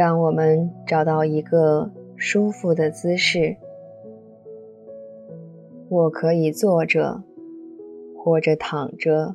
[0.00, 3.58] 让我们找到一个舒服的姿势。
[5.90, 7.22] 我可以坐着，
[8.16, 9.34] 或者躺着，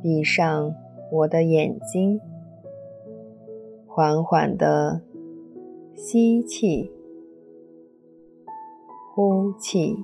[0.00, 0.72] 闭上
[1.10, 2.20] 我的眼睛，
[3.88, 5.00] 缓缓地
[5.96, 6.92] 吸气，
[9.16, 9.96] 呼气，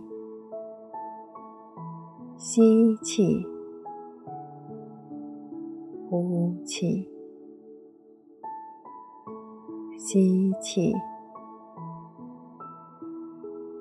[2.37, 3.47] 吸气，
[6.11, 7.09] 呼气。
[9.99, 10.95] 吸气，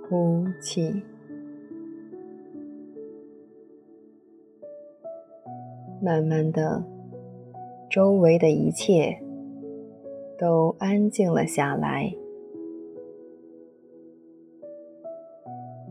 [0.09, 0.91] 呼气，
[6.01, 6.83] 慢慢的，
[7.89, 9.15] 周围的一切
[10.39, 12.11] 都安静了下来。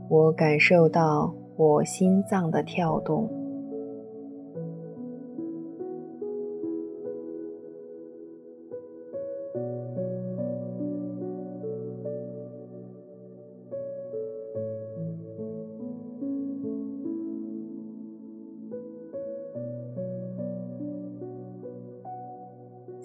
[0.09, 3.46] 我感受到我心脏的跳动。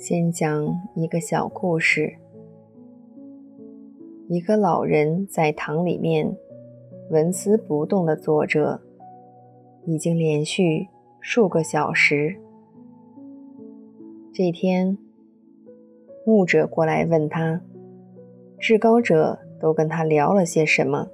[0.02, 2.16] 先讲一个小故事。
[4.28, 6.36] 一个老人在堂里面
[7.12, 8.82] 纹丝不动地坐着，
[9.86, 10.88] 已经连续
[11.20, 12.36] 数个小时。
[14.34, 14.98] 这天，
[16.26, 17.62] 牧者过来问他，
[18.58, 21.10] 至高者都跟他聊了些什么？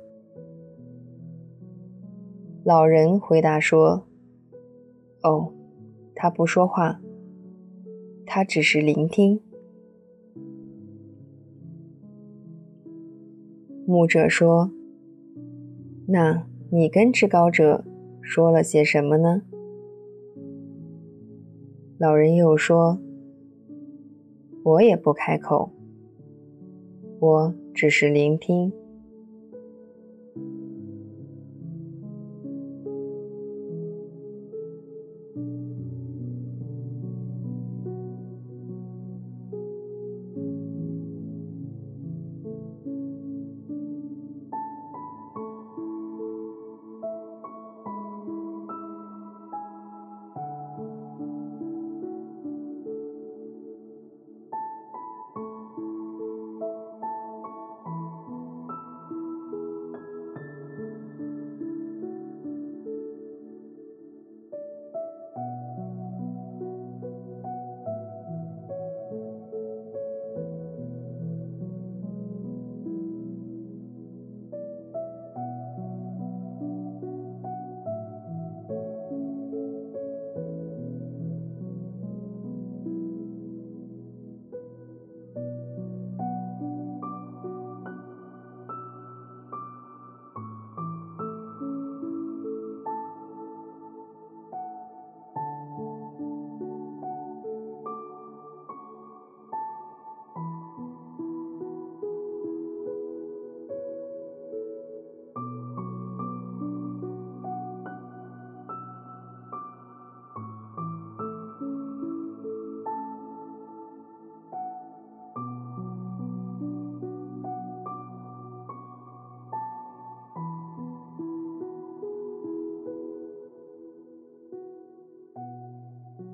[2.64, 4.08] 老人回答说
[5.24, 5.52] ：“哦，
[6.16, 7.02] 他不说话。”
[8.28, 9.40] 他只是聆听。
[13.86, 14.70] 牧者说
[16.08, 17.86] ：“那你跟至高者
[18.22, 19.44] 说了些什么呢？”
[21.98, 23.00] 老人又说
[24.64, 25.72] ：“我也不开口，
[27.20, 28.72] 我只是聆听。”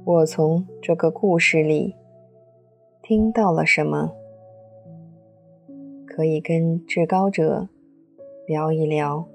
[0.05, 1.95] 我从这个故事里
[3.01, 4.11] 听到了什么？
[6.05, 7.69] 可以跟至高者
[8.45, 9.25] 聊一聊。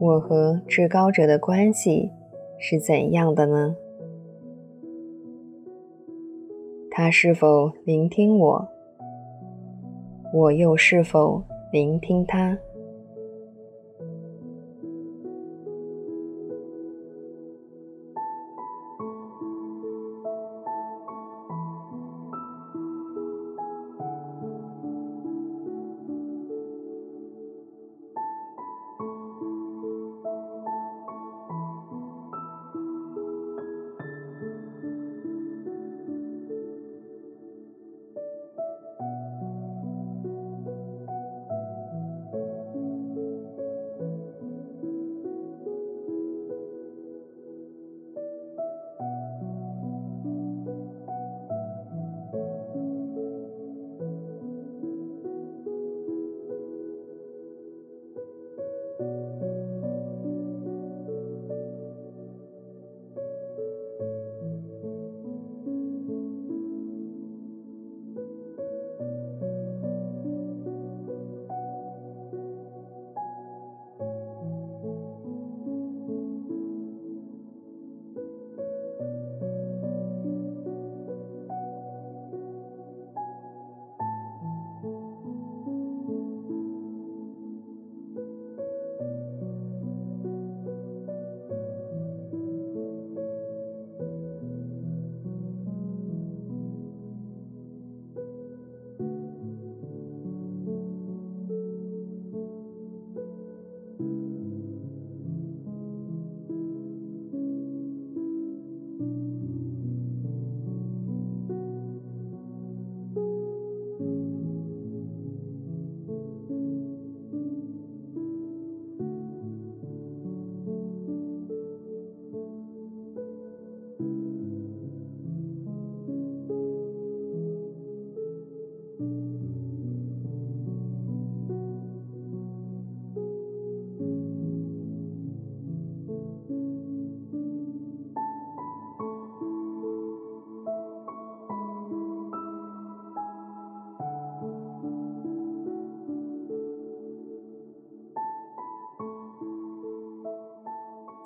[0.00, 2.10] 我和至高者的关系
[2.58, 3.74] 是怎样的呢？
[6.90, 8.68] 他是否聆听我？
[10.32, 11.42] 我又是否
[11.72, 12.58] 聆听他？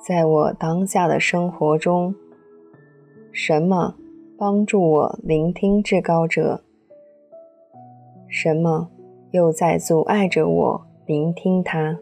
[0.04, 2.12] 在我当下的生活中，
[3.30, 3.94] 什么
[4.36, 6.60] 帮助我聆听至高者？
[8.26, 8.90] 什么
[9.30, 11.96] 又在阻碍着我聆听他？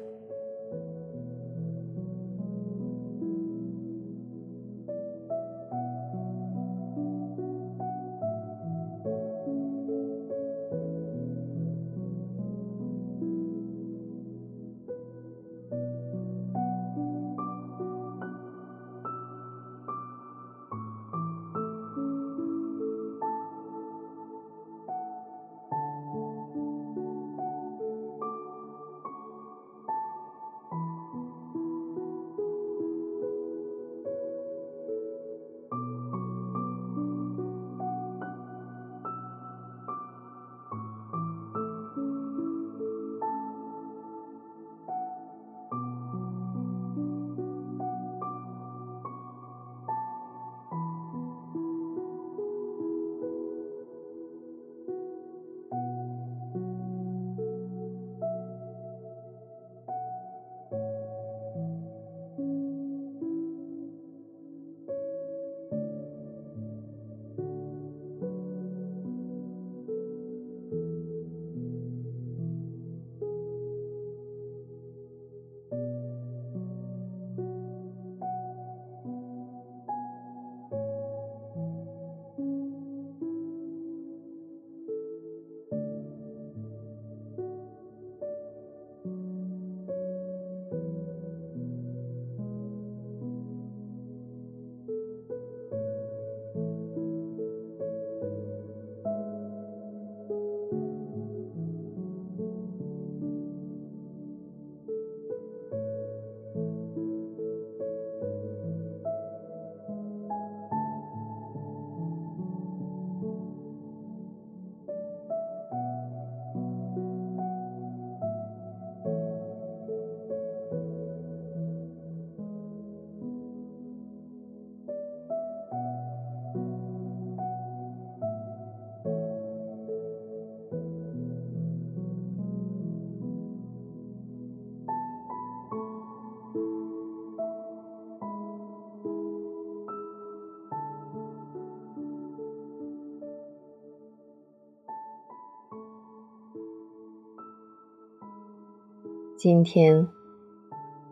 [149.43, 150.07] 今天，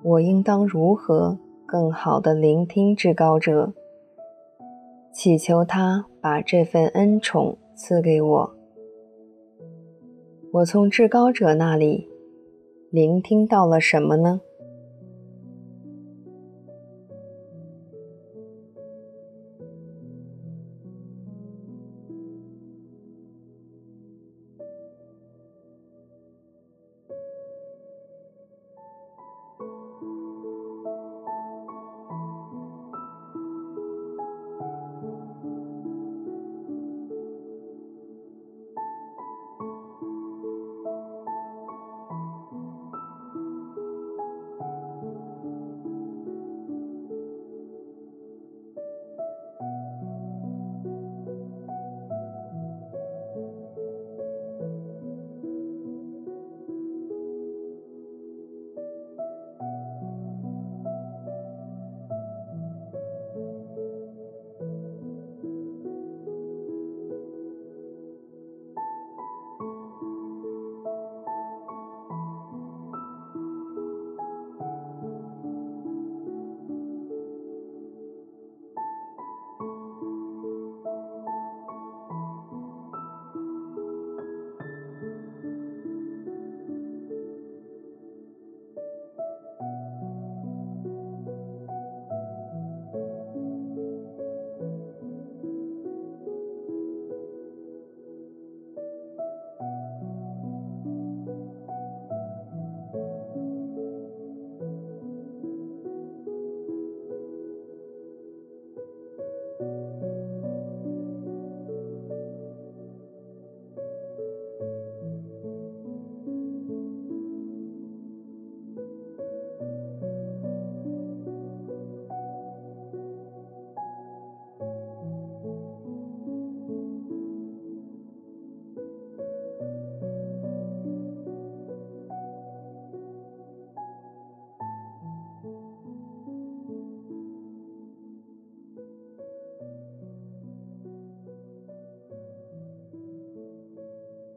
[0.03, 3.73] 我应当如何更好地聆听至高者，
[5.11, 8.55] 祈求他把这份恩宠赐给我？
[10.53, 12.07] 我从至高者那里
[12.91, 14.43] 聆听到了什么呢？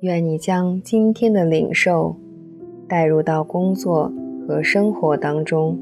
[0.01, 2.15] 愿你将今天的领受
[2.87, 4.11] 带入到工作
[4.47, 5.77] 和生活当中，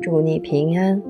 [0.00, 1.00] 祝你平安。